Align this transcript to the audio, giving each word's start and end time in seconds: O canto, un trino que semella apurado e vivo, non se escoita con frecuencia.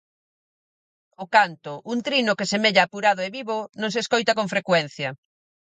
O 1.23 1.25
canto, 1.35 1.73
un 1.91 1.97
trino 2.07 2.37
que 2.37 2.49
semella 2.53 2.83
apurado 2.85 3.21
e 3.23 3.29
vivo, 3.37 3.57
non 3.81 3.89
se 3.93 3.99
escoita 4.03 4.37
con 4.39 4.47
frecuencia. 4.53 5.09